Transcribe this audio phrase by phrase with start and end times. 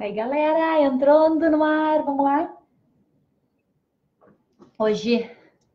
[0.00, 2.56] Aí, galera, entrando no ar, vamos lá.
[4.78, 5.28] Hoje,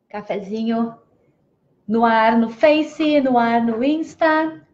[0.08, 0.98] cafezinho
[1.86, 4.66] no ar no Face, no ar no Insta.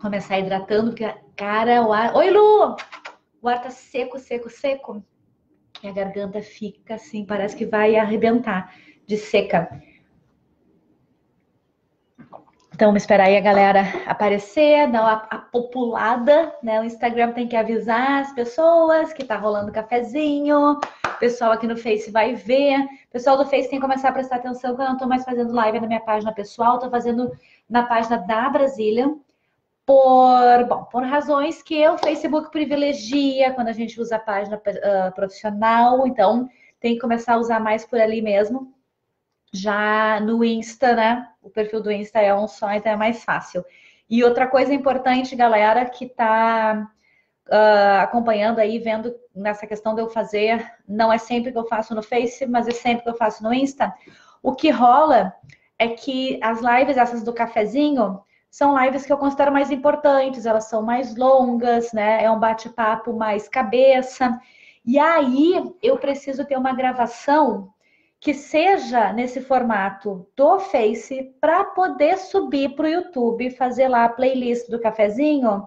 [0.00, 2.16] Começar hidratando, porque, cara, o ar.
[2.16, 2.74] Oi, Lu!
[3.40, 5.00] O ar tá seco, seco, seco.
[5.84, 8.74] E a garganta fica assim, parece que vai arrebentar
[9.06, 9.80] de seca.
[12.80, 16.80] Então, esperar aí a galera aparecer, dar uma, a populada, né?
[16.80, 20.78] O Instagram tem que avisar as pessoas que tá rolando cafezinho.
[21.04, 22.78] O pessoal aqui no Face vai ver.
[22.78, 25.26] O pessoal do Face tem que começar a prestar atenção que eu não tô mais
[25.26, 27.30] fazendo live na minha página pessoal, tô fazendo
[27.68, 29.14] na página da Brasília.
[29.84, 35.14] Por, bom, por razões que o Facebook privilegia quando a gente usa a página uh,
[35.14, 36.48] profissional, então
[36.80, 38.72] tem que começar a usar mais por ali mesmo.
[39.52, 41.28] Já no Insta, né?
[41.42, 43.64] O perfil do Insta é um só, então é mais fácil.
[44.08, 46.90] E outra coisa importante, galera, que está
[47.48, 51.94] uh, acompanhando aí, vendo nessa questão de eu fazer, não é sempre que eu faço
[51.94, 53.92] no Face, mas é sempre que eu faço no Insta.
[54.42, 55.32] O que rola
[55.78, 60.64] é que as lives, essas do cafezinho, são lives que eu considero mais importantes, elas
[60.64, 62.24] são mais longas, né?
[62.24, 64.40] É um bate-papo mais cabeça.
[64.84, 67.72] E aí eu preciso ter uma gravação
[68.20, 74.08] que seja nesse formato do Face para poder subir para o YouTube, fazer lá a
[74.10, 75.66] playlist do cafezinho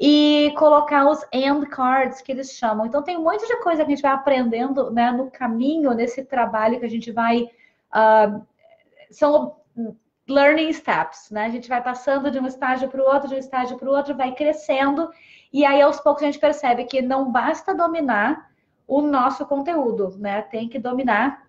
[0.00, 2.86] e colocar os end cards que eles chamam.
[2.86, 6.24] Então tem um monte de coisa que a gente vai aprendendo né, no caminho, nesse
[6.24, 7.42] trabalho que a gente vai.
[7.94, 8.42] Uh,
[9.10, 9.56] são
[10.26, 11.44] learning steps, né?
[11.44, 13.92] A gente vai passando de um estágio para o outro, de um estágio para o
[13.92, 15.10] outro, vai crescendo,
[15.52, 18.50] e aí aos poucos a gente percebe que não basta dominar
[18.86, 20.40] o nosso conteúdo, né?
[20.42, 21.46] Tem que dominar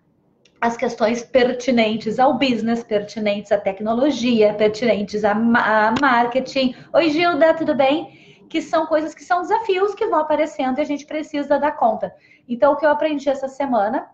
[0.64, 6.74] as questões pertinentes ao business, pertinentes à tecnologia, pertinentes a, a marketing.
[6.94, 8.46] Oi, Gilda, tudo bem?
[8.48, 12.14] Que são coisas que são desafios que vão aparecendo e a gente precisa dar conta.
[12.48, 14.08] Então, o que eu aprendi essa semana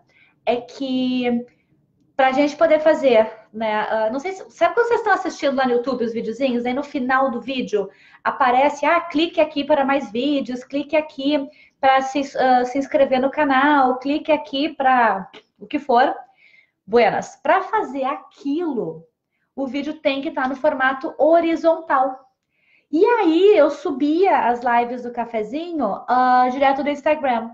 [0.45, 1.45] é que
[2.17, 3.85] para a gente poder fazer, né?
[3.85, 4.43] Uh, não sei se.
[4.51, 6.65] Sabe quando vocês estão assistindo lá no YouTube os videozinhos?
[6.65, 7.89] Aí no final do vídeo
[8.21, 13.31] aparece, ah, clique aqui para mais vídeos, clique aqui para se, uh, se inscrever no
[13.31, 16.13] canal, clique aqui para o que for.
[16.91, 19.07] Buenas, para fazer aquilo,
[19.55, 22.19] o vídeo tem que estar tá no formato horizontal.
[22.91, 27.49] E aí eu subia as lives do cafezinho uh, direto do Instagram.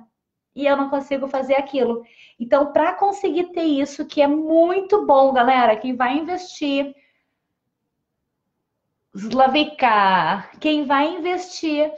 [0.56, 2.04] E eu não consigo fazer aquilo.
[2.40, 6.96] Então, para conseguir ter isso, que é muito bom, galera, quem vai investir.
[9.14, 11.94] Slavika, quem vai investir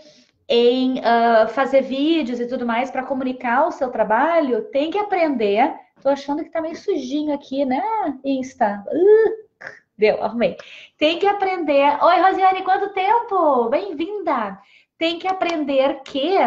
[0.46, 5.74] em uh, fazer vídeos e tudo mais para comunicar o seu trabalho, tem que aprender
[6.02, 7.82] Tô achando que tá meio sujinho aqui, né?
[8.24, 8.84] Insta.
[8.88, 9.66] Uh,
[9.98, 10.56] deu, arrumei.
[10.98, 11.98] Tem que aprender.
[12.02, 13.68] Oi, Rosiane, quanto tempo?
[13.70, 14.58] Bem-vinda.
[14.98, 16.38] Tem que aprender que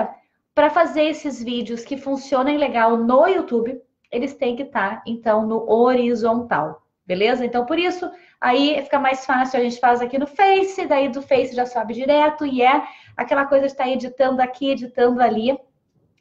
[0.54, 3.78] para fazer esses vídeos que funcionem legal no YouTube,
[4.10, 6.82] eles têm que estar, tá, então, no horizontal.
[7.06, 7.44] Beleza?
[7.44, 11.20] Então, por isso, aí fica mais fácil, a gente faz aqui no Face, daí do
[11.20, 12.82] Face já sobe direto, e é
[13.16, 15.58] aquela coisa de estar tá editando aqui, editando ali,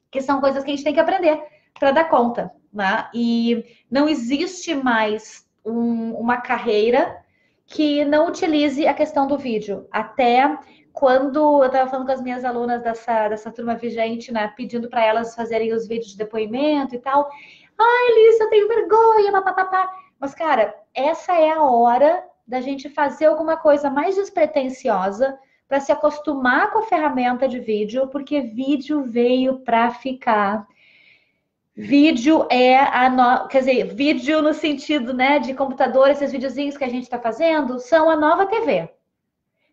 [0.10, 1.42] que são coisas que a gente tem que aprender
[1.78, 3.10] para dar conta, né?
[3.14, 7.22] E não existe mais um, uma carreira
[7.66, 9.88] que não utilize a questão do vídeo.
[9.92, 10.58] Até
[10.92, 15.06] quando eu estava falando com as minhas alunas dessa, dessa turma vigente, né, pedindo para
[15.06, 17.30] elas fazerem os vídeos de depoimento e tal.
[17.80, 19.90] Ai, Alice, eu tenho vergonha, papapá.
[20.20, 25.38] Mas, cara, essa é a hora da gente fazer alguma coisa mais despretensiosa
[25.68, 30.68] para se acostumar com a ferramenta de vídeo, porque vídeo veio para ficar.
[31.76, 33.48] Vídeo é a no...
[33.48, 37.80] quer dizer, vídeo no sentido, né, de computador, esses videozinhos que a gente está fazendo,
[37.80, 38.90] são a nova TV.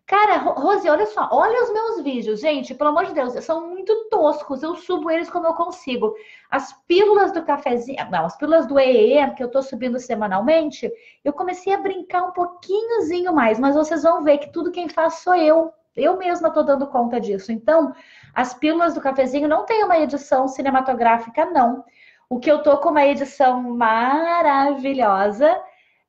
[0.06, 4.08] Cara, Rose, olha só, olha os meus vídeos, gente, pelo amor de Deus, são muito
[4.08, 6.14] toscos, eu subo eles como eu consigo.
[6.50, 10.91] As pílulas do cafezinho, não, as pílulas do EE, que eu tô subindo semanalmente,
[11.22, 15.17] eu comecei a brincar um pouquinhozinho mais, mas vocês vão ver que tudo quem faz
[15.17, 15.72] sou eu.
[15.94, 17.50] Eu mesma tô dando conta disso.
[17.50, 17.93] Então,
[18.32, 21.84] as pílulas do cafezinho não tem uma edição cinematográfica, não.
[22.30, 25.62] O que eu tô com uma edição maravilhosa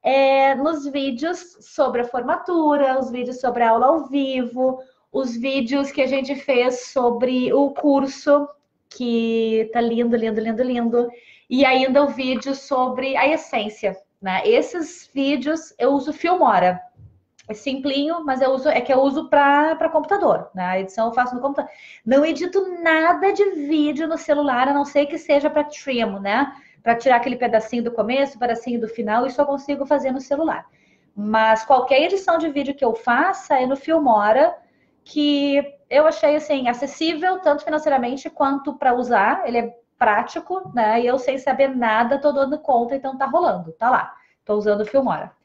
[0.04, 4.80] é nos vídeos sobre a formatura, os vídeos sobre a aula ao vivo,
[5.14, 8.50] os vídeos que a gente fez sobre o curso,
[8.90, 11.10] que tá lindo, lindo, lindo, lindo,
[11.50, 13.96] e ainda o vídeo sobre a essência.
[14.22, 14.42] Né?
[14.46, 16.82] Esses vídeos eu uso Filmora.
[17.50, 20.64] É simplinho, mas eu uso, é que eu uso para computador, né?
[20.66, 21.72] A edição eu faço no computador.
[22.06, 26.54] Não edito nada de vídeo no celular, a não ser que seja para trim, né?
[26.84, 30.68] Para tirar aquele pedacinho do começo, pedacinho do final, isso eu consigo fazer no celular.
[31.16, 34.56] Mas qualquer edição de vídeo que eu faça é no Filmora,
[35.04, 35.60] que
[35.90, 39.42] eu achei assim acessível tanto financeiramente quanto para usar.
[39.48, 41.02] Ele é prático, né?
[41.02, 44.14] E eu sem saber nada, tô dando conta, então tá rolando, tá lá.
[44.46, 45.39] Tô usando o Filmora.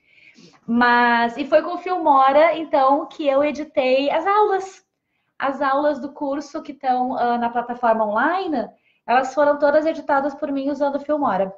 [0.67, 4.85] Mas e foi com o Filmora, então, que eu editei as aulas.
[5.39, 8.69] As aulas do curso que estão uh, na plataforma online,
[9.07, 11.53] elas foram todas editadas por mim usando o Filmora.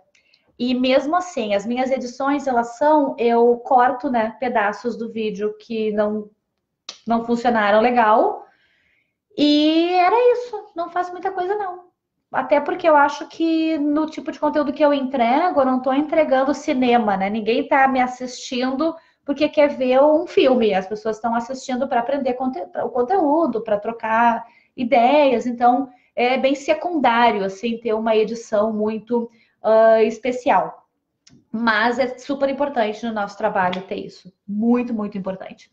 [0.58, 5.93] E mesmo assim, as minhas edições, elas são, eu corto, né, pedaços do vídeo que
[5.93, 6.31] não
[7.06, 8.44] não funcionaram legal.
[9.37, 11.85] E era isso, não faço muita coisa não.
[12.32, 15.94] Até porque eu acho que no tipo de conteúdo que eu entrego, eu não estou
[15.94, 17.31] entregando cinema, né?
[17.31, 18.94] Ninguém está me assistindo
[19.25, 20.75] porque quer ver um filme.
[20.75, 24.44] As pessoas estão assistindo para aprender conte o conteúdo, para trocar
[24.76, 25.46] ideias.
[25.46, 29.31] Então, é bem secundário, assim, ter uma edição muito
[29.62, 30.87] uh, especial.
[31.50, 34.32] Mas é super importante no nosso trabalho ter isso.
[34.46, 35.70] Muito, muito importante.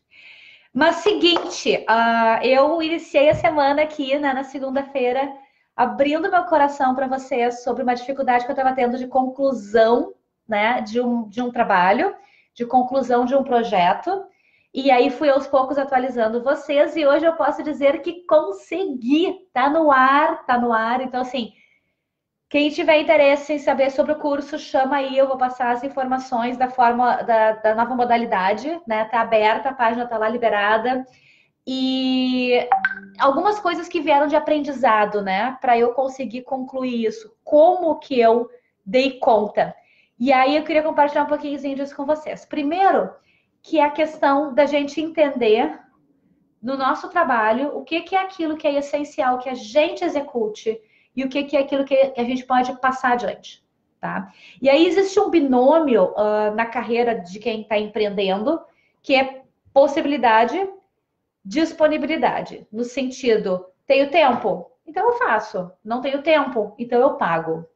[0.72, 5.32] Mas seguinte, uh, eu iniciei a semana aqui, né, na segunda-feira,
[5.76, 10.14] abrindo meu coração para vocês sobre uma dificuldade que eu estava tendo de conclusão,
[10.48, 12.14] né, de um, de um trabalho,
[12.54, 14.24] de conclusão de um projeto.
[14.72, 19.48] E aí fui aos poucos atualizando vocês e hoje eu posso dizer que consegui.
[19.52, 21.00] Tá no ar, tá no ar.
[21.00, 21.52] Então assim,
[22.48, 26.56] quem tiver interesse em saber sobre o curso, chama aí, eu vou passar as informações
[26.56, 29.06] da forma da, da nova modalidade, né?
[29.06, 31.04] Tá aberta, a página tá lá liberada.
[31.66, 32.68] E
[33.18, 35.56] algumas coisas que vieram de aprendizado, né?
[35.60, 37.34] Para eu conseguir concluir isso.
[37.42, 38.50] Como que eu
[38.84, 39.74] dei conta?
[40.18, 42.44] E aí eu queria compartilhar um pouquinho disso com vocês.
[42.44, 43.10] Primeiro,
[43.62, 45.80] que é a questão da gente entender
[46.62, 50.80] no nosso trabalho o que, que é aquilo que é essencial que a gente execute
[51.14, 53.64] e o que, que é aquilo que a gente pode passar adiante.
[54.00, 54.30] Tá?
[54.60, 58.60] E aí existe um binômio uh, na carreira de quem está empreendendo,
[59.02, 60.58] que é possibilidade,
[61.44, 67.66] disponibilidade, no sentido, tenho tempo, então eu faço, não tenho tempo, então eu pago.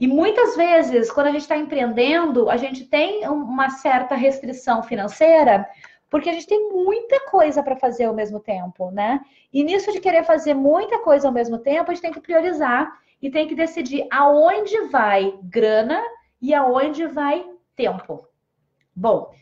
[0.00, 5.68] E muitas vezes, quando a gente está empreendendo, a gente tem uma certa restrição financeira,
[6.10, 9.20] porque a gente tem muita coisa para fazer ao mesmo tempo, né?
[9.52, 12.92] E nisso de querer fazer muita coisa ao mesmo tempo, a gente tem que priorizar
[13.20, 16.02] e tem que decidir aonde vai grana
[16.40, 17.46] e aonde vai
[17.76, 18.26] tempo.
[18.94, 19.32] Bom,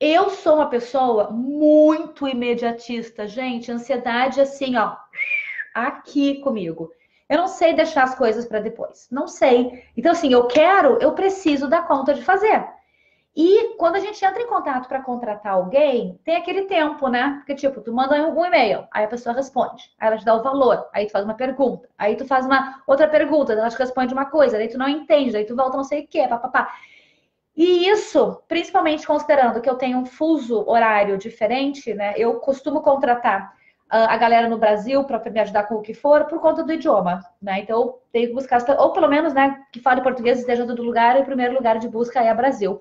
[0.00, 3.70] eu sou uma pessoa muito imediatista, gente.
[3.70, 4.96] Ansiedade assim, ó,
[5.74, 6.90] aqui comigo.
[7.28, 9.08] Eu não sei deixar as coisas para depois.
[9.10, 9.84] Não sei.
[9.96, 12.64] Então, assim, eu quero, eu preciso dar conta de fazer.
[13.36, 17.34] E quando a gente entra em contato para contratar alguém, tem aquele tempo, né?
[17.36, 20.42] Porque, tipo, tu manda um e-mail, aí a pessoa responde, aí ela te dá o
[20.42, 24.12] valor, aí tu faz uma pergunta, aí tu faz uma outra pergunta, ela te responde
[24.12, 26.68] uma coisa, aí tu não entende, aí tu volta não sei o quê, papapá.
[27.58, 32.14] E isso, principalmente considerando que eu tenho um fuso horário diferente, né?
[32.16, 33.52] Eu costumo contratar
[33.92, 36.72] uh, a galera no Brasil para me ajudar com o que for por conta do
[36.72, 37.58] idioma, né?
[37.58, 41.18] Então eu tenho que buscar, ou pelo menos, né, que fale português esteja do lugar,
[41.18, 42.80] e o primeiro lugar de busca é Brasil.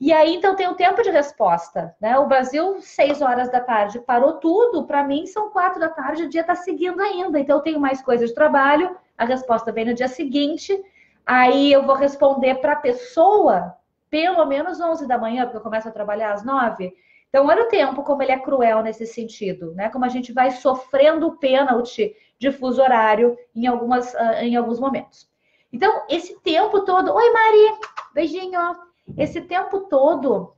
[0.00, 2.16] E aí, então, tem o tempo de resposta, né?
[2.16, 4.86] O Brasil, seis horas da tarde, parou tudo.
[4.86, 7.40] Para mim, são quatro da tarde, o dia está seguindo ainda.
[7.40, 10.80] Então, eu tenho mais coisa de trabalho, a resposta vem no dia seguinte.
[11.26, 13.74] Aí, eu vou responder para a pessoa
[14.14, 16.94] pelo menos 11 da manhã, porque eu começo a trabalhar às nove.
[17.28, 19.88] Então, olha o tempo como ele é cruel nesse sentido, né?
[19.88, 24.78] Como a gente vai sofrendo o pênalti de fuso horário em, algumas, ah, em alguns
[24.78, 25.28] momentos.
[25.72, 27.12] Então, esse tempo todo.
[27.12, 27.80] Oi, Mari!
[28.14, 28.76] Beijinho!
[29.18, 30.54] Esse tempo todo,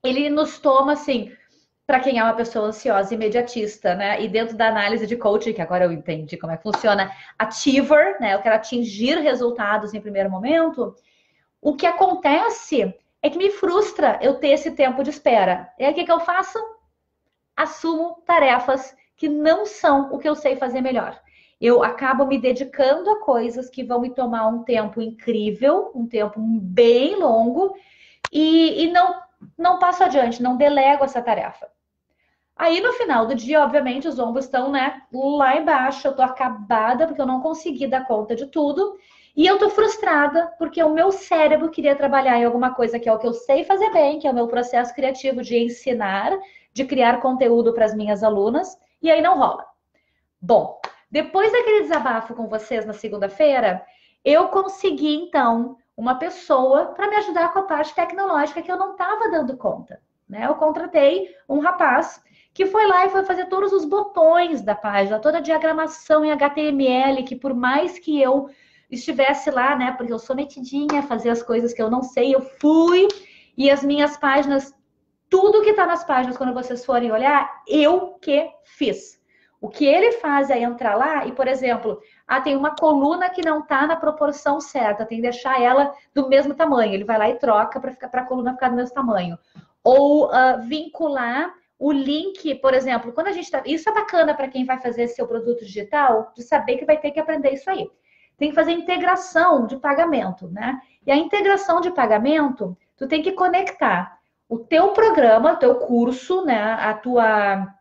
[0.00, 1.32] ele nos toma assim,
[1.84, 4.22] para quem é uma pessoa ansiosa, imediatista, né?
[4.22, 8.20] E dentro da análise de coaching, que agora eu entendi como é que funciona, achiever,
[8.20, 8.34] né?
[8.34, 10.94] Eu quero atingir resultados em primeiro momento.
[11.64, 15.72] O que acontece é que me frustra eu ter esse tempo de espera.
[15.78, 16.58] E aí o que, que eu faço?
[17.56, 21.20] Assumo tarefas que não são o que eu sei fazer melhor
[21.60, 26.38] eu acabo me dedicando a coisas que vão me tomar um tempo incrível, um tempo
[26.38, 27.74] bem longo,
[28.30, 29.20] e, e não,
[29.56, 31.68] não passo adiante, não delego essa tarefa.
[32.56, 37.06] Aí no final do dia, obviamente, os ombros estão né, lá embaixo, eu tô acabada
[37.06, 38.98] porque eu não consegui dar conta de tudo.
[39.36, 43.12] E eu tô frustrada porque o meu cérebro queria trabalhar em alguma coisa que é
[43.12, 46.32] o que eu sei fazer bem, que é o meu processo criativo de ensinar,
[46.72, 49.66] de criar conteúdo para as minhas alunas, e aí não rola.
[50.40, 53.84] Bom, depois daquele desabafo com vocês na segunda-feira,
[54.24, 58.92] eu consegui então uma pessoa para me ajudar com a parte tecnológica que eu não
[58.92, 60.00] estava dando conta.
[60.28, 60.46] Né?
[60.46, 62.22] Eu contratei um rapaz
[62.52, 66.30] que foi lá e foi fazer todos os botões da página, toda a diagramação em
[66.30, 68.48] HTML, que por mais que eu
[68.94, 72.40] estivesse lá, né, porque eu sou metidinha, fazer as coisas que eu não sei, eu
[72.40, 73.08] fui
[73.56, 74.74] e as minhas páginas
[75.30, 79.20] Tudo que está nas páginas, quando vocês forem olhar, eu que fiz.
[79.60, 83.42] O que ele faz é entrar lá e, por exemplo, ah, tem uma coluna que
[83.42, 86.92] não está na proporção certa, tem que deixar ela do mesmo tamanho.
[86.92, 89.38] Ele vai lá e troca para ficar para a coluna ficar do mesmo tamanho.
[89.82, 93.62] Ou uh, vincular o link, por exemplo, quando a gente está.
[93.64, 97.10] Isso é bacana para quem vai fazer seu produto digital, de saber que vai ter
[97.10, 97.90] que aprender isso aí.
[98.36, 100.80] Tem que fazer integração de pagamento, né?
[101.06, 106.44] E a integração de pagamento, tu tem que conectar o teu programa, o teu curso,
[106.44, 106.74] né?
[106.74, 107.74] A tua,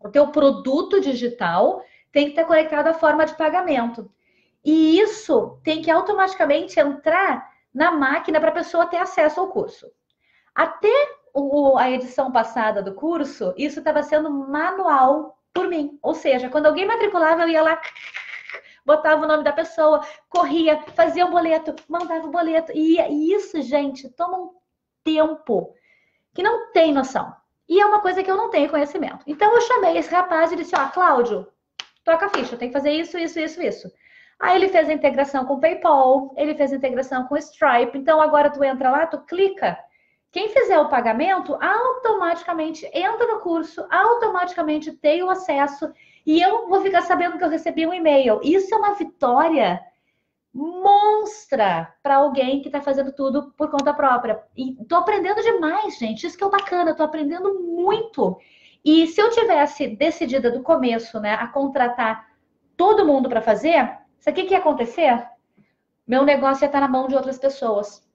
[0.00, 4.10] o teu produto digital tem que estar conectado à forma de pagamento.
[4.64, 9.90] E isso tem que automaticamente entrar na máquina para a pessoa ter acesso ao curso.
[10.54, 10.92] Até
[11.32, 15.98] o, a edição passada do curso, isso estava sendo manual por mim.
[16.02, 17.80] Ou seja, quando alguém matriculava, eu ia lá,
[18.88, 22.72] botava o nome da pessoa, corria, fazia o boleto, mandava o boleto.
[22.74, 24.50] E, e isso, gente, toma um
[25.04, 25.74] tempo
[26.34, 27.30] que não tem noção.
[27.68, 29.22] E é uma coisa que eu não tenho conhecimento.
[29.26, 31.46] Então eu chamei esse rapaz e disse: Ó, Cláudio,
[32.02, 33.92] toca a ficha, tem que fazer isso, isso, isso, isso.
[34.40, 37.98] Aí ele fez a integração com o PayPal, ele fez a integração com o Stripe.
[37.98, 39.76] Então agora tu entra lá, tu clica
[40.30, 45.90] quem fizer o pagamento automaticamente entra no curso, automaticamente tem o acesso
[46.28, 48.38] e eu vou ficar sabendo que eu recebi um e-mail.
[48.42, 49.80] Isso é uma vitória
[50.52, 54.38] monstra para alguém que está fazendo tudo por conta própria.
[54.54, 56.26] E tô aprendendo demais, gente.
[56.26, 58.38] Isso que é bacana, tô aprendendo muito.
[58.84, 62.28] E se eu tivesse decidida do começo, né, a contratar
[62.76, 65.26] todo mundo para fazer, sabe o que, que ia acontecer?
[66.06, 68.06] Meu negócio ia estar na mão de outras pessoas.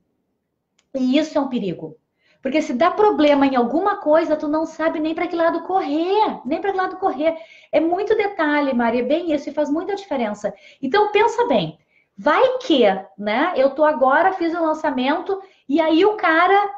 [0.93, 1.97] E isso é um perigo.
[2.43, 6.41] Porque se dá problema em alguma coisa, tu não sabe nem para que lado correr,
[6.43, 7.37] nem para que lado correr.
[7.71, 10.53] É muito detalhe, Maria, é bem isso e faz muita diferença.
[10.81, 11.79] Então pensa bem,
[12.17, 12.83] vai que,
[13.17, 13.53] né?
[13.55, 16.69] Eu tô agora fiz o lançamento e aí o cara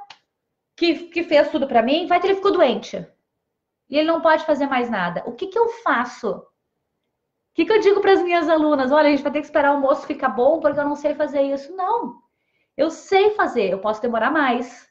[0.76, 3.04] que, que fez tudo para mim, vai que ele ficou doente.
[3.90, 5.24] E ele não pode fazer mais nada.
[5.26, 6.30] O que que eu faço?
[6.30, 6.44] O
[7.56, 8.92] que, que eu digo para as minhas alunas?
[8.92, 11.16] Olha, a gente vai ter que esperar o almoço ficar bom porque eu não sei
[11.16, 11.76] fazer isso.
[11.76, 12.22] Não.
[12.78, 14.85] Eu sei fazer, eu posso demorar mais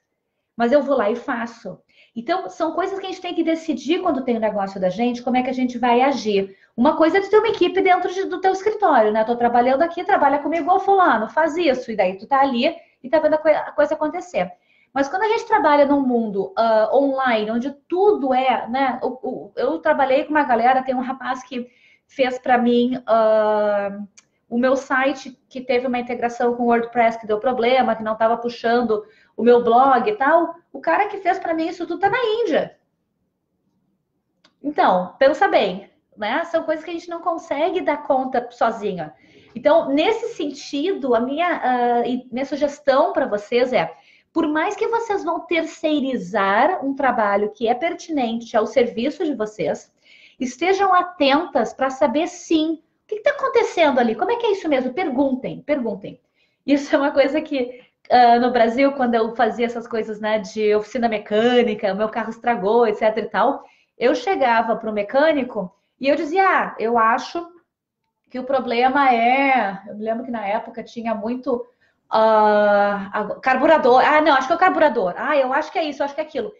[0.57, 1.79] mas eu vou lá e faço.
[2.17, 4.89] Então, são coisas que a gente tem que decidir quando tem o um negócio da
[4.89, 6.57] gente, como é que a gente vai agir.
[6.77, 9.25] Uma coisa é ter uma equipe dentro de, do teu escritório, né?
[9.25, 11.91] Tô trabalhando aqui, trabalha comigo, ó, fulano, faz isso.
[11.91, 14.51] E daí tu tá ali e tá vendo a, a coisa acontecer.
[14.93, 19.01] Mas quando a gente trabalha num mundo uh, online, onde tudo é, né?
[19.03, 21.69] Eu, eu, eu, trabalhei com uma galera, tem um rapaz que
[22.07, 24.07] fez para mim uh,
[24.49, 28.13] o meu site que teve uma integração com o WordPress que deu problema, que não
[28.13, 29.05] estava puxando
[29.37, 32.19] o meu blog e tal, o cara que fez para mim isso tudo tá na
[32.43, 32.77] Índia.
[34.63, 36.45] Então, pensa bem, né?
[36.45, 39.15] São coisas que a gente não consegue dar conta sozinha.
[39.55, 43.95] Então, nesse sentido, a minha, uh, minha sugestão para vocês é,
[44.33, 49.93] por mais que vocês vão terceirizar um trabalho que é pertinente ao serviço de vocês,
[50.41, 54.69] estejam atentas para saber sim o que está acontecendo ali, como é que é isso
[54.69, 54.93] mesmo?
[54.93, 56.21] Perguntem, perguntem.
[56.67, 60.75] Isso é uma coisa que uh, no Brasil, quando eu fazia essas coisas, né, de
[60.75, 63.65] oficina mecânica, o meu carro estragou, etc e tal,
[63.99, 67.47] eu chegava para o mecânico e eu dizia, ah, eu acho
[68.31, 71.65] que o problema é, eu me lembro que na época tinha muito
[72.13, 76.03] uh, carburador, ah, não, acho que é o carburador, ah, eu acho que é isso,
[76.03, 76.53] eu acho que é aquilo.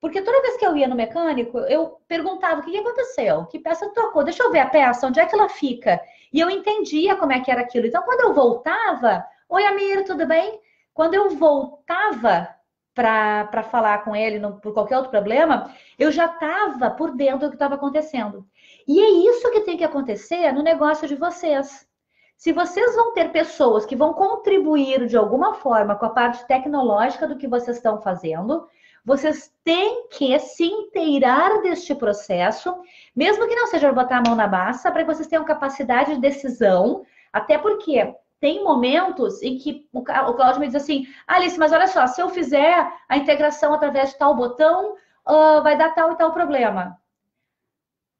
[0.00, 3.90] Porque toda vez que eu ia no mecânico, eu perguntava o que aconteceu, que peça
[3.92, 6.00] trocou, deixa eu ver a peça, onde é que ela fica?
[6.32, 7.86] E eu entendia como é que era aquilo.
[7.86, 10.60] Então, quando eu voltava, oi, Amir, tudo bem?
[10.96, 12.48] Quando eu voltava
[12.94, 17.48] para falar com ele no, por qualquer outro problema, eu já estava por dentro do
[17.50, 18.46] que estava acontecendo.
[18.88, 21.86] E é isso que tem que acontecer no negócio de vocês.
[22.34, 27.28] Se vocês vão ter pessoas que vão contribuir de alguma forma com a parte tecnológica
[27.28, 28.66] do que vocês estão fazendo,
[29.04, 32.74] vocês têm que se inteirar deste processo,
[33.14, 36.20] mesmo que não seja botar a mão na massa, para que vocês tenham capacidade de
[36.22, 41.86] decisão, até porque tem momentos em que o Claudio me diz assim, Alice, mas olha
[41.86, 44.94] só, se eu fizer a integração através de tal botão,
[45.26, 46.98] uh, vai dar tal e tal problema.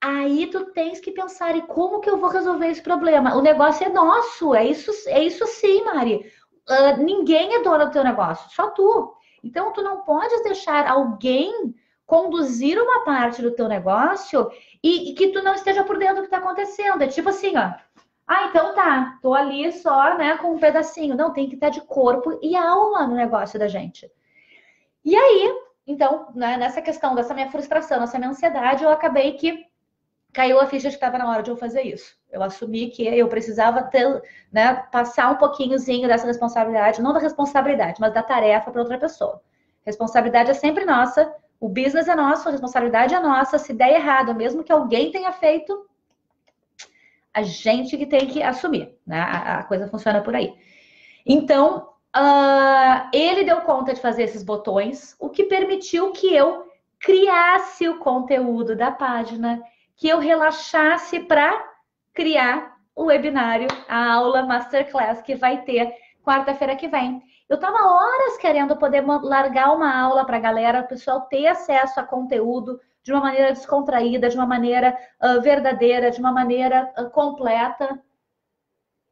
[0.01, 3.35] Aí tu tens que pensar, e como que eu vou resolver esse problema?
[3.35, 6.33] O negócio é nosso, é isso, é isso sim, Mari.
[6.69, 9.15] Uh, ninguém é dono do teu negócio, só tu.
[9.43, 14.51] Então, tu não podes deixar alguém conduzir uma parte do teu negócio
[14.83, 17.03] e, e que tu não esteja por dentro do que está acontecendo.
[17.03, 17.73] É tipo assim, ó,
[18.27, 21.17] ah, então tá, tô ali só, né, com um pedacinho.
[21.17, 24.11] Não, tem que estar de corpo e alma no negócio da gente.
[25.05, 25.55] E aí,
[25.87, 29.65] então, né, nessa questão dessa minha frustração, dessa minha ansiedade, eu acabei que
[30.33, 32.17] caiu a ficha de que estava na hora de eu fazer isso.
[32.31, 38.01] Eu assumi que eu precisava ter, né, passar um pouquinhozinho dessa responsabilidade, não da responsabilidade,
[38.01, 39.41] mas da tarefa para outra pessoa.
[39.85, 43.59] Responsabilidade é sempre nossa, O business é nosso, a responsabilidade é nossa.
[43.59, 45.87] Se der errado, mesmo que alguém tenha feito,
[47.37, 49.21] a gente que tem que assumir, né?
[49.21, 50.55] A, a coisa funciona por aí.
[51.27, 56.65] Então, uh, ele deu conta de fazer esses botões, o que permitiu que eu
[56.99, 59.63] criasse o conteúdo da página,
[59.97, 61.53] que eu relaxasse para
[62.15, 65.93] criar o webinário, a aula masterclass que vai ter
[66.25, 67.23] quarta-feira que vem.
[67.51, 72.01] Eu estava horas querendo poder largar uma aula para a galera, o pessoal ter acesso
[72.01, 77.09] a conteúdo de uma maneira descontraída, de uma maneira uh, verdadeira, de uma maneira uh,
[77.09, 78.03] completa.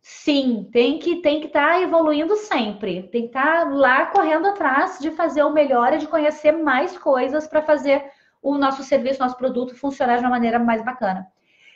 [0.02, 3.04] Sim, tem que tem que estar tá evoluindo sempre.
[3.04, 6.98] Tem que estar tá lá correndo atrás de fazer o melhor e de conhecer mais
[6.98, 8.04] coisas para fazer
[8.42, 11.28] o nosso serviço, nosso produto funcionar de uma maneira mais bacana.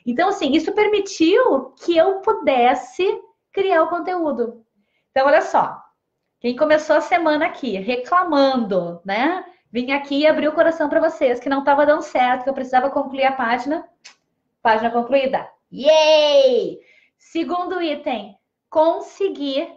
[0.05, 3.07] Então, assim, isso permitiu que eu pudesse
[3.53, 4.65] criar o conteúdo.
[5.13, 5.81] Então, olha só,
[6.41, 9.45] quem começou a semana aqui reclamando, né?
[9.71, 12.55] Vim aqui e abri o coração para vocês que não estava dando certo, que eu
[12.55, 13.87] precisava concluir a página.
[14.63, 15.47] Página concluída.
[15.71, 16.79] Yay!
[17.19, 18.37] Segundo item,
[18.71, 19.69] conseguir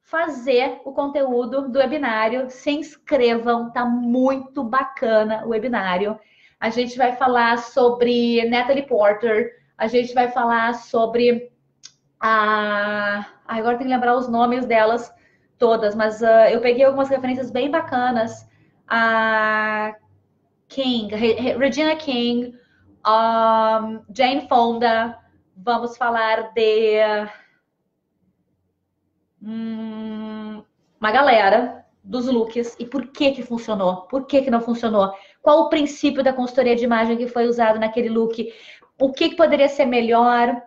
[0.00, 2.50] fazer o conteúdo do webinário.
[2.50, 6.18] Se inscrevam, tá muito bacana o webinário.
[6.58, 11.52] A gente vai falar sobre Natalie Porter, a gente vai falar sobre
[12.18, 13.26] a.
[13.46, 15.12] Agora tem que lembrar os nomes delas
[15.58, 18.48] todas, mas uh, eu peguei algumas referências bem bacanas.
[18.88, 19.94] A
[20.68, 22.56] King, Regina King,
[23.06, 25.18] um, Jane Fonda,
[25.56, 27.00] vamos falar de
[29.42, 30.62] hum,
[31.00, 32.76] uma galera dos looks.
[32.78, 35.12] E por que que funcionou, por que que não funcionou,
[35.42, 38.52] qual o princípio da consultoria de imagem que foi usado naquele look,
[39.00, 40.62] o que, que poderia ser melhor,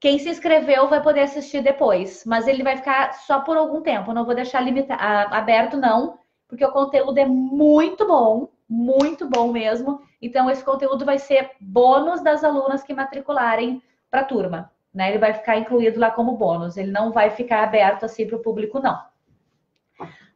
[0.00, 4.12] quem se inscreveu vai poder assistir depois, mas ele vai ficar só por algum tempo.
[4.12, 6.18] não vou deixar limitado, aberto, não,
[6.52, 10.02] porque o conteúdo é muito bom, muito bom mesmo.
[10.20, 14.70] Então, esse conteúdo vai ser bônus das alunas que matricularem para a turma.
[14.92, 15.08] Né?
[15.08, 18.42] Ele vai ficar incluído lá como bônus, ele não vai ficar aberto assim para o
[18.42, 19.02] público, não.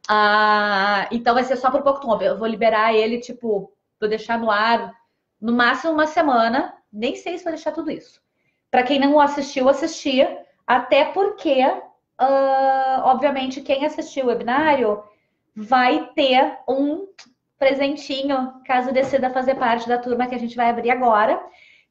[0.09, 2.23] Ah, então vai ser só por pouco tempo.
[2.23, 4.91] Eu vou liberar ele, tipo, vou deixar no ar
[5.39, 6.73] no máximo uma semana.
[6.91, 8.19] Nem sei se vou deixar tudo isso.
[8.71, 10.27] Para quem não assistiu, assistir,
[10.65, 15.03] até porque, uh, obviamente, quem assistiu o webinário
[15.59, 17.07] vai ter um
[17.57, 21.41] presentinho, caso decida fazer parte da turma que a gente vai abrir agora,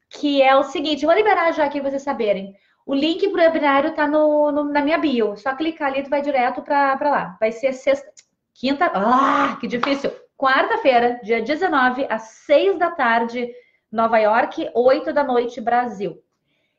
[0.09, 2.55] que é o seguinte, vou liberar já aqui para vocês saberem.
[2.87, 5.37] O link para o webinário está no, no, na minha bio.
[5.37, 7.37] Só clicar ali, tu vai direto para lá.
[7.41, 8.09] Vai ser sexta,
[8.55, 10.13] quinta, ah, que difícil.
[10.39, 13.53] Quarta-feira, dia 19, às 6 da tarde,
[13.91, 16.23] Nova York, 8 da noite, Brasil.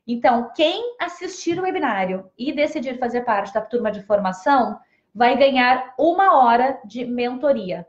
[0.07, 4.79] Então, quem assistir o webinário e decidir fazer parte da turma de formação
[5.17, 7.87] vai ganhar uma hora de mentoria,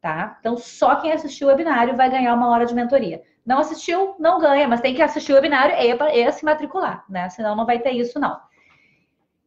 [0.00, 0.38] tá?
[0.40, 3.22] Então, só quem assistiu o webinário vai ganhar uma hora de mentoria.
[3.44, 7.28] Não assistiu, não ganha, mas tem que assistir o webinário e, e se matricular, né?
[7.28, 8.40] Senão não vai ter isso, não.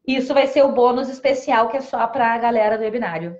[0.06, 3.36] Isso vai ser o bônus especial que é só para a galera do webinário.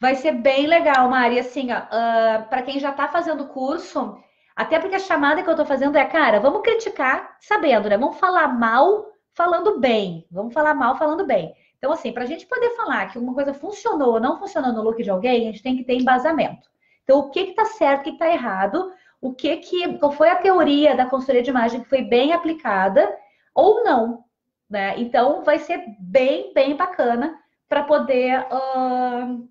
[0.00, 1.38] Vai ser bem legal, Mari.
[1.38, 4.18] Assim, uh, ah, para quem já está fazendo o curso,
[4.56, 7.98] até porque a chamada que eu tô fazendo é, cara, vamos criticar sabendo, né?
[7.98, 10.26] Vamos falar mal falando bem.
[10.30, 11.54] Vamos falar mal falando bem.
[11.78, 14.82] Então, assim, para a gente poder falar que uma coisa funcionou ou não funcionou no
[14.82, 16.68] look de alguém, a gente tem que ter embasamento.
[17.02, 20.12] Então, o que que tá certo, o que, que tá errado, o que que, qual
[20.12, 23.12] foi a teoria da consultoria de imagem que foi bem aplicada
[23.54, 24.24] ou não,
[24.70, 24.94] né?
[24.98, 27.36] Então, vai ser bem, bem bacana
[27.68, 29.48] para poder uh,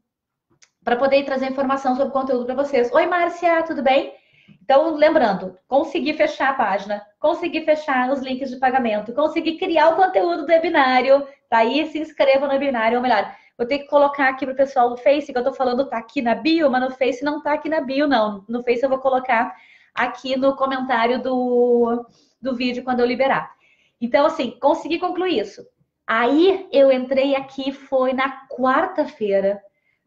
[0.83, 2.91] para poder trazer informação sobre o conteúdo para vocês.
[2.91, 4.13] Oi, Márcia, tudo bem?
[4.61, 9.95] Então, lembrando, conseguir fechar a página, conseguir fechar os links de pagamento, conseguir criar o
[9.95, 14.29] conteúdo do webinário, tá aí, se inscreva no webinário, ou melhor, vou ter que colocar
[14.29, 16.81] aqui para o pessoal do Face, que eu estou falando tá aqui na bio, mas
[16.81, 18.43] no Face não tá aqui na bio, não.
[18.47, 19.55] No Face eu vou colocar
[19.93, 22.05] aqui no comentário do,
[22.41, 23.51] do vídeo quando eu liberar.
[23.99, 25.65] Então, assim, consegui concluir isso.
[26.07, 29.61] Aí eu entrei aqui, foi na quarta-feira,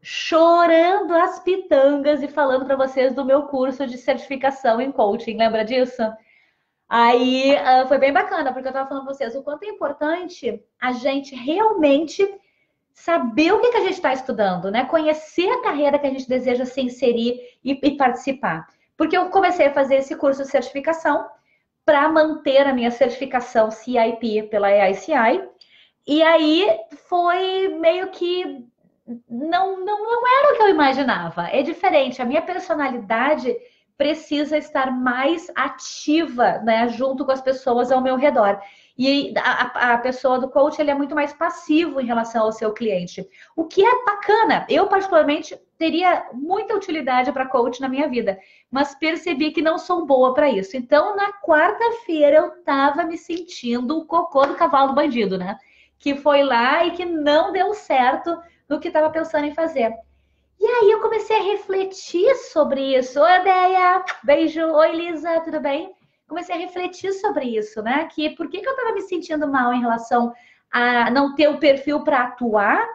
[0.07, 5.35] chorando as pitangas e falando para vocês do meu curso de certificação em coaching.
[5.35, 5.99] Lembra disso?
[6.87, 10.63] Aí uh, foi bem bacana, porque eu estava falando para vocês o quanto é importante
[10.79, 12.23] a gente realmente
[12.93, 14.85] saber o que, que a gente está estudando, né?
[14.85, 18.67] Conhecer a carreira que a gente deseja se inserir e, e participar.
[18.95, 21.27] Porque eu comecei a fazer esse curso de certificação
[21.83, 25.49] para manter a minha certificação CIP pela AICI.
[26.05, 26.69] E aí
[27.09, 28.67] foi meio que
[29.29, 31.47] não, não, não era o que eu imaginava.
[31.49, 32.21] É diferente.
[32.21, 33.55] A minha personalidade
[33.97, 38.59] precisa estar mais ativa, né, junto com as pessoas ao meu redor.
[38.97, 42.73] E a, a, pessoa do coach ele é muito mais passivo em relação ao seu
[42.73, 43.27] cliente.
[43.55, 44.65] O que é bacana.
[44.69, 48.39] Eu, particularmente, teria muita utilidade para coach na minha vida,
[48.71, 50.77] mas percebi que não sou boa para isso.
[50.77, 55.57] Então, na quarta-feira, eu estava me sentindo o cocô do cavalo do bandido, né?
[55.99, 58.37] Que foi lá e que não deu certo
[58.69, 59.93] no que estava pensando em fazer.
[60.59, 63.19] E aí eu comecei a refletir sobre isso.
[63.19, 64.03] Oi, Deia!
[64.23, 64.65] Beijo!
[64.65, 65.93] Oi, Lisa, tudo bem?
[66.27, 68.07] Comecei a refletir sobre isso, né?
[68.13, 70.33] Que por que, que eu estava me sentindo mal em relação
[70.71, 72.85] a não ter o perfil para atuar,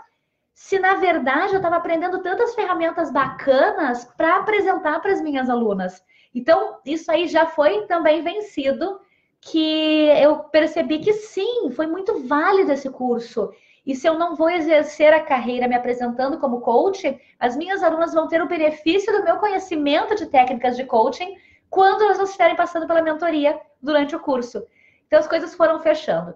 [0.53, 6.03] se na verdade eu estava aprendendo tantas ferramentas bacanas para apresentar para as minhas alunas.
[6.35, 9.01] Então, isso aí já foi também vencido,
[9.41, 13.51] que eu percebi que sim, foi muito válido esse curso.
[13.87, 18.13] E se eu não vou exercer a carreira me apresentando como coach, as minhas alunas
[18.13, 21.37] vão ter o benefício do meu conhecimento de técnicas de coaching
[21.69, 24.63] quando elas estiverem passando pela mentoria durante o curso.
[25.07, 26.35] Então as coisas foram fechando.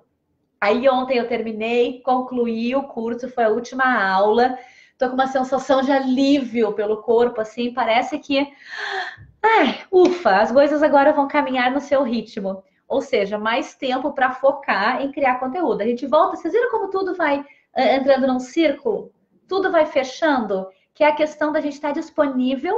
[0.60, 4.58] Aí ontem eu terminei, concluí o curso, foi a última aula.
[4.96, 8.50] Tô com uma sensação de alívio pelo corpo, assim, parece que,
[9.42, 12.62] ai, ufa, as coisas agora vão caminhar no seu ritmo.
[12.94, 15.80] Ou seja, mais tempo para focar em criar conteúdo.
[15.80, 19.10] A gente volta, vocês viram como tudo vai eh, entrando num círculo?
[19.48, 22.76] Tudo vai fechando, que é a questão da gente estar disponível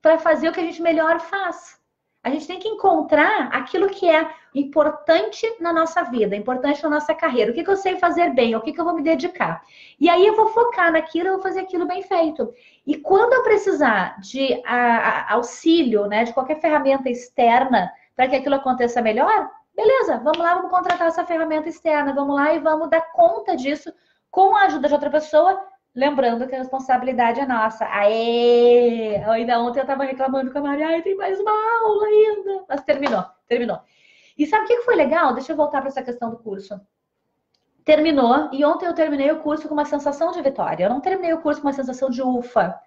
[0.00, 1.80] para fazer o que a gente melhor faz.
[2.22, 7.12] A gente tem que encontrar aquilo que é importante na nossa vida, importante na nossa
[7.12, 7.50] carreira.
[7.50, 9.64] O que, que eu sei fazer bem, o que, que eu vou me dedicar.
[9.98, 12.54] E aí eu vou focar naquilo, eu vou fazer aquilo bem feito.
[12.86, 18.36] E quando eu precisar de a, a, auxílio, né, de qualquer ferramenta externa para que
[18.36, 22.88] aquilo aconteça melhor, beleza, vamos lá, vamos contratar essa ferramenta externa, vamos lá e vamos
[22.90, 23.92] dar conta disso
[24.30, 25.62] com a ajuda de outra pessoa,
[25.96, 27.86] Lembrando que a responsabilidade é nossa.
[27.86, 29.16] Aê!
[29.24, 32.64] Ainda ontem eu estava reclamando com a Maria, ai, tem mais uma aula ainda.
[32.68, 33.80] Mas terminou, terminou.
[34.36, 35.32] E sabe o que foi legal?
[35.32, 36.78] Deixa eu voltar para essa questão do curso.
[37.82, 40.84] Terminou, e ontem eu terminei o curso com uma sensação de vitória.
[40.84, 42.78] Eu não terminei o curso com uma sensação de ufa.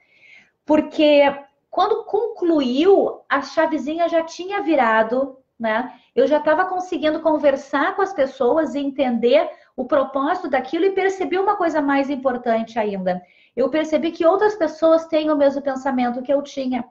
[0.63, 1.23] Porque
[1.69, 5.93] quando concluiu, a chavezinha já tinha virado, né?
[6.15, 11.37] Eu já estava conseguindo conversar com as pessoas e entender o propósito daquilo e percebi
[11.37, 13.21] uma coisa mais importante ainda.
[13.55, 16.83] Eu percebi que outras pessoas têm o mesmo pensamento que eu tinha.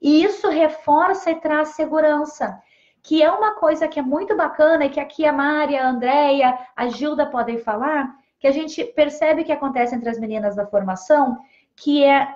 [0.00, 2.60] E isso reforça e traz segurança,
[3.02, 6.58] que é uma coisa que é muito bacana e que aqui a Mária, a Andréia,
[6.74, 11.38] a Gilda podem falar, que a gente percebe que acontece entre as meninas da formação,
[11.74, 12.28] que é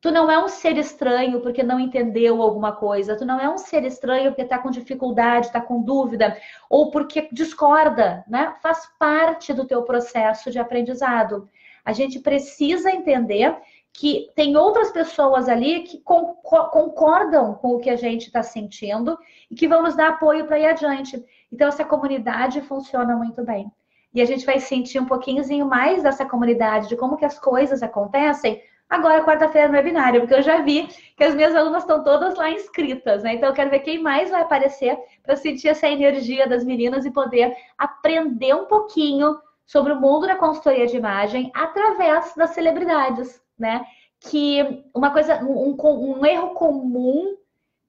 [0.00, 3.16] Tu não é um ser estranho porque não entendeu alguma coisa.
[3.16, 6.36] Tu não é um ser estranho porque está com dificuldade, está com dúvida,
[6.70, 8.54] ou porque discorda, né?
[8.62, 11.48] Faz parte do teu processo de aprendizado.
[11.84, 13.56] A gente precisa entender
[13.92, 19.18] que tem outras pessoas ali que concordam com o que a gente está sentindo
[19.50, 21.24] e que vão nos dar apoio para ir adiante.
[21.50, 23.72] Então, essa comunidade funciona muito bem.
[24.14, 27.82] E a gente vai sentir um pouquinho mais dessa comunidade, de como que as coisas
[27.82, 32.36] acontecem Agora, quarta-feira no webinário, porque eu já vi que as minhas alunas estão todas
[32.36, 33.34] lá inscritas, né?
[33.34, 37.10] Então, eu quero ver quem mais vai aparecer para sentir essa energia das meninas e
[37.10, 43.84] poder aprender um pouquinho sobre o mundo da consultoria de imagem através das celebridades, né?
[44.20, 47.36] Que uma coisa, um, um erro comum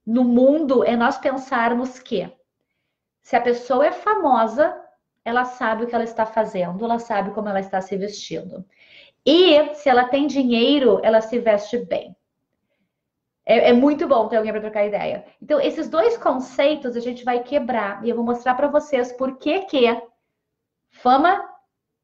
[0.06, 2.30] no mundo é nós pensarmos que
[3.22, 4.76] se a pessoa é famosa,
[5.24, 8.66] ela sabe o que ela está fazendo, ela sabe como ela está se vestindo.
[9.32, 12.18] E se ela tem dinheiro, ela se veste bem.
[13.46, 15.24] É, é muito bom ter alguém para trocar ideia.
[15.40, 19.38] Então, esses dois conceitos a gente vai quebrar e eu vou mostrar para vocês por
[19.38, 20.02] que que
[20.90, 21.48] fama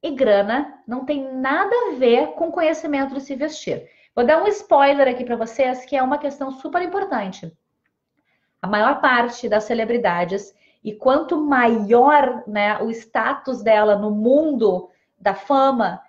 [0.03, 3.89] e grana não tem nada a ver com conhecimento de se vestir.
[4.15, 7.51] Vou dar um spoiler aqui para vocês que é uma questão super importante.
[8.61, 15.33] A maior parte das celebridades e quanto maior né, o status dela no mundo da
[15.33, 15.99] fama,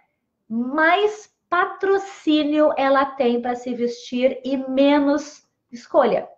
[0.49, 6.29] mais patrocínio ela tem para se vestir e menos escolha.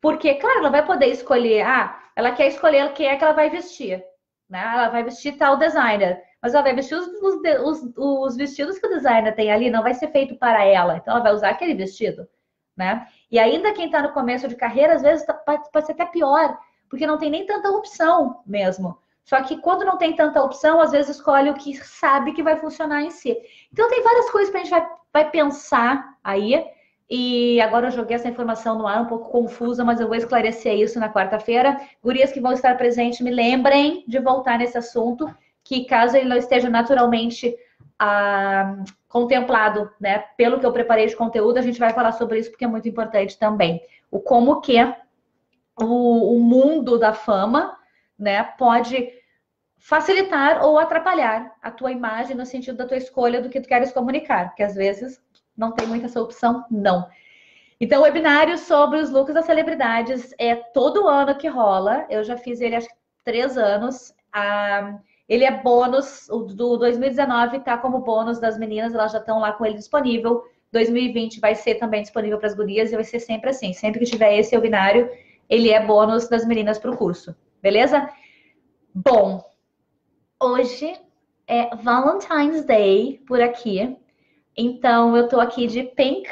[0.00, 3.50] Porque, claro, ela vai poder escolher, ah, ela quer escolher quem é que ela vai
[3.50, 4.04] vestir,
[4.48, 4.60] né?
[4.60, 8.90] Ela vai vestir tal designer, mas ela vai vestir os, os, os vestidos que o
[8.90, 12.28] designer tem ali, não vai ser feito para ela, então ela vai usar aquele vestido,
[12.76, 13.06] né?
[13.30, 16.56] E ainda quem está no começo de carreira, às vezes pode, pode ser até pior,
[16.88, 18.98] porque não tem nem tanta opção mesmo.
[19.28, 22.56] Só que quando não tem tanta opção, às vezes escolhe o que sabe que vai
[22.56, 23.36] funcionar em si.
[23.70, 26.64] Então tem várias coisas para a gente vai, vai pensar aí.
[27.10, 30.72] E agora eu joguei essa informação no ar um pouco confusa, mas eu vou esclarecer
[30.78, 31.78] isso na quarta-feira.
[32.02, 35.28] Gurias que vão estar presentes, me lembrem de voltar nesse assunto,
[35.62, 37.54] que caso ele não esteja naturalmente
[37.98, 38.76] ah,
[39.08, 42.64] contemplado, né, pelo que eu preparei de conteúdo, a gente vai falar sobre isso porque
[42.64, 43.82] é muito importante também.
[44.10, 44.78] O como que
[45.78, 47.76] o, o mundo da fama,
[48.18, 49.17] né, pode
[49.78, 53.92] facilitar ou atrapalhar a tua imagem no sentido da tua escolha do que tu queres
[53.92, 55.20] comunicar, porque às vezes
[55.56, 57.08] não tem muita essa opção, não.
[57.80, 62.06] Então, o webinário sobre os looks das celebridades é todo ano que rola.
[62.10, 64.12] Eu já fiz ele acho que três anos.
[64.32, 69.38] Ah, ele é bônus, o do 2019 tá como bônus das meninas, elas já estão
[69.38, 70.42] lá com ele disponível.
[70.72, 73.72] 2020 vai ser também disponível para as gurias e vai ser sempre assim.
[73.72, 75.08] Sempre que tiver esse webinário,
[75.48, 77.36] ele é bônus das meninas para o curso.
[77.62, 78.08] Beleza?
[78.94, 79.44] Bom,
[80.40, 80.96] hoje
[81.46, 83.96] é Valentine's Day por aqui.
[84.56, 86.28] Então eu tô aqui de pink,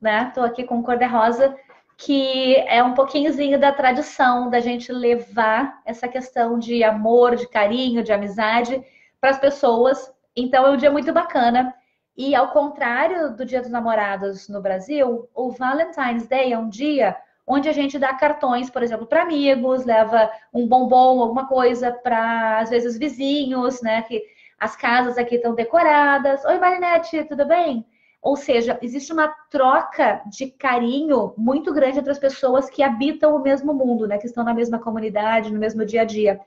[0.00, 0.32] né?
[0.34, 1.56] Tô aqui com cor de rosa,
[1.96, 8.02] que é um pouquinhozinho da tradição da gente levar essa questão de amor, de carinho,
[8.02, 8.82] de amizade
[9.20, 10.12] para as pessoas.
[10.34, 11.74] Então é um dia muito bacana.
[12.16, 17.16] E ao contrário do Dia dos Namorados no Brasil, o Valentine's Day é um dia
[17.46, 22.58] onde a gente dá cartões, por exemplo, para amigos, leva um bombom, alguma coisa para
[22.58, 24.02] às vezes vizinhos, né?
[24.02, 24.22] Que
[24.58, 26.44] as casas aqui estão decoradas.
[26.44, 27.86] Oi, Marinette, tudo bem?
[28.20, 33.42] Ou seja, existe uma troca de carinho muito grande entre as pessoas que habitam o
[33.42, 34.18] mesmo mundo, né?
[34.18, 36.40] Que estão na mesma comunidade, no mesmo dia a dia.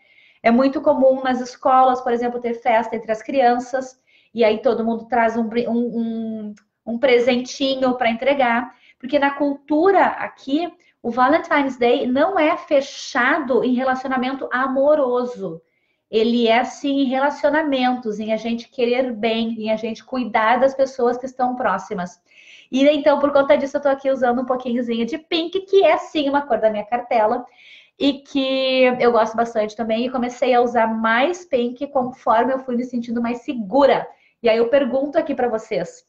[0.43, 3.97] É muito comum nas escolas, por exemplo, ter festa entre as crianças
[4.33, 8.75] e aí todo mundo traz um, um, um, um presentinho para entregar.
[8.99, 15.61] Porque na cultura aqui, o Valentine's Day não é fechado em relacionamento amoroso.
[16.09, 20.73] Ele é assim em relacionamentos, em a gente querer bem, em a gente cuidar das
[20.73, 22.19] pessoas que estão próximas.
[22.71, 25.97] E então, por conta disso, eu tô aqui usando um pouquinhozinho de pink, que é
[25.97, 27.45] sim uma cor da minha cartela
[27.97, 30.05] e que eu gosto bastante também.
[30.05, 34.07] E comecei a usar mais pink conforme eu fui me sentindo mais segura
[34.41, 36.05] e aí eu pergunto aqui para vocês,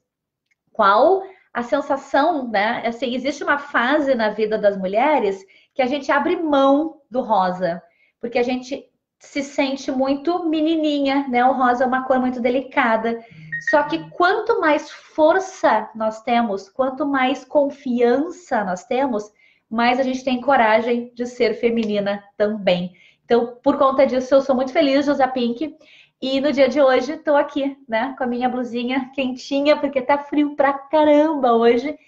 [0.72, 1.22] qual
[1.53, 2.83] a sensação, né?
[2.87, 7.83] Assim, existe uma fase na vida das mulheres que a gente abre mão do rosa,
[8.21, 11.45] porque a gente se sente muito menininha, né?
[11.45, 13.23] O rosa é uma cor muito delicada.
[13.71, 19.31] Só que quanto mais força nós temos, quanto mais confiança nós temos,
[19.69, 22.93] mais a gente tem coragem de ser feminina também.
[23.25, 25.77] Então, por conta disso, eu sou muito feliz de usar pink.
[26.22, 30.18] E no dia de hoje estou aqui, né, com a minha blusinha quentinha, porque tá
[30.18, 31.98] frio pra caramba hoje.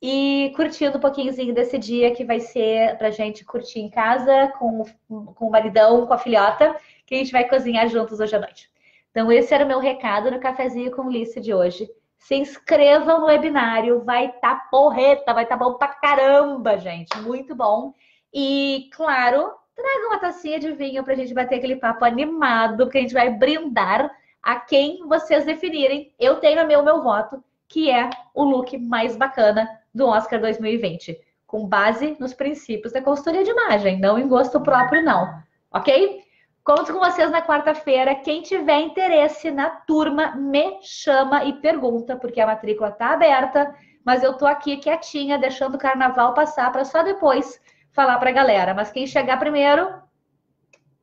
[0.00, 4.84] E curtindo um pouquinhozinho desse dia que vai ser pra gente curtir em casa com,
[5.08, 6.74] com o maridão, com a filhota,
[7.06, 8.68] que a gente vai cozinhar juntos hoje à noite.
[9.12, 11.88] Então, esse era o meu recado no cafezinho com Lice de hoje.
[12.18, 17.16] Se inscrevam no webinário, vai tá porreta, vai tá bom pra caramba, gente.
[17.20, 17.94] Muito bom.
[18.34, 22.98] E, claro, traga uma tacinha de vinho para a gente bater aquele papo animado, porque
[22.98, 24.10] a gente vai brindar
[24.42, 26.12] a quem vocês definirem.
[26.18, 31.66] Eu tenho meu, meu voto, que é o look mais bacana do Oscar 2020, com
[31.66, 35.42] base nos princípios da consultoria de imagem, não em gosto próprio, não.
[35.72, 36.22] Ok?
[36.64, 38.14] Conto com vocês na quarta-feira.
[38.14, 44.22] Quem tiver interesse na turma, me chama e pergunta, porque a matrícula está aberta, mas
[44.22, 47.60] eu tô aqui quietinha, deixando o carnaval passar para só depois
[47.92, 48.74] falar para a galera.
[48.74, 49.88] Mas quem chegar primeiro,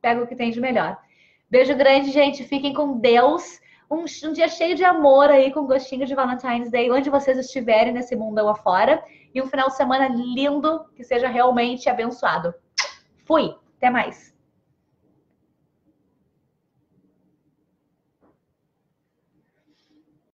[0.00, 0.98] pega o que tem de melhor.
[1.50, 2.44] Beijo grande, gente.
[2.44, 3.60] Fiquem com Deus.
[3.90, 7.92] Um, um, dia cheio de amor aí, com gostinho de Valentine's Day, onde vocês estiverem
[7.92, 9.02] nesse mundão afora.
[9.34, 12.54] E um final de semana lindo, que seja realmente abençoado.
[13.24, 13.54] Fui.
[13.78, 14.29] Até mais.